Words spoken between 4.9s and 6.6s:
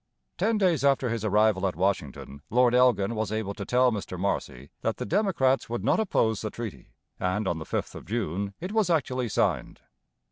the Democrats would not oppose the